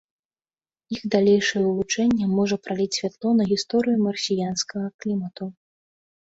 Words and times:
Іх 0.95 1.01
далейшае 1.15 1.61
вывучэнне 1.67 2.25
можа 2.39 2.59
праліць 2.69 2.89
святло 3.01 3.29
на 3.43 3.49
гісторыю 3.53 3.97
марсіянскага 4.09 4.87
клімату. 5.03 5.43